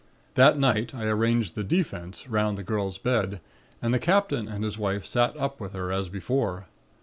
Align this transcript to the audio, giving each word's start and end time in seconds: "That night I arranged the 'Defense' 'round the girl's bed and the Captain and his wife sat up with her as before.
"That 0.33 0.57
night 0.57 0.95
I 0.95 1.03
arranged 1.05 1.53
the 1.53 1.63
'Defense' 1.63 2.27
'round 2.27 2.57
the 2.57 2.63
girl's 2.63 2.97
bed 2.97 3.39
and 3.83 3.93
the 3.93 3.99
Captain 3.99 4.47
and 4.47 4.63
his 4.63 4.75
wife 4.79 5.05
sat 5.05 5.37
up 5.37 5.59
with 5.59 5.73
her 5.73 5.91
as 5.91 6.09
before. 6.09 6.65